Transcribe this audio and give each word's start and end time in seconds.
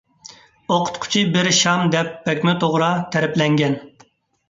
«ئوقۇتقۇچى 0.75 1.21
بىر 1.35 1.51
شام» 1.59 1.85
دەپ 1.99 2.11
بەكمۇ 2.25 2.59
توغرا 2.67 2.91
تەرىپلەنگەن. 3.15 3.83